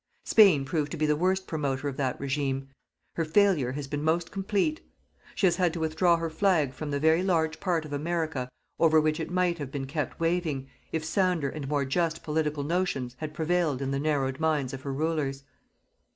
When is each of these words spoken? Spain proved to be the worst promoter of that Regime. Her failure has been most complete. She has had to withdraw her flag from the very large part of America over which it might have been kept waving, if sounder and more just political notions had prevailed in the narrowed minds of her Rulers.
Spain 0.25 0.65
proved 0.65 0.89
to 0.89 0.97
be 0.97 1.05
the 1.05 1.15
worst 1.15 1.45
promoter 1.45 1.87
of 1.87 1.95
that 1.95 2.19
Regime. 2.19 2.69
Her 3.17 3.23
failure 3.23 3.73
has 3.73 3.85
been 3.87 4.01
most 4.03 4.31
complete. 4.31 4.81
She 5.35 5.45
has 5.45 5.57
had 5.57 5.73
to 5.73 5.79
withdraw 5.79 6.17
her 6.17 6.27
flag 6.27 6.73
from 6.73 6.89
the 6.89 6.99
very 6.99 7.21
large 7.21 7.59
part 7.59 7.85
of 7.85 7.93
America 7.93 8.49
over 8.79 8.99
which 8.99 9.19
it 9.19 9.29
might 9.29 9.59
have 9.59 9.69
been 9.71 9.85
kept 9.85 10.19
waving, 10.19 10.67
if 10.91 11.05
sounder 11.05 11.51
and 11.51 11.67
more 11.67 11.85
just 11.85 12.23
political 12.23 12.63
notions 12.63 13.13
had 13.19 13.35
prevailed 13.35 13.79
in 13.79 13.91
the 13.91 13.99
narrowed 13.99 14.39
minds 14.39 14.73
of 14.73 14.81
her 14.81 14.91
Rulers. 14.91 15.43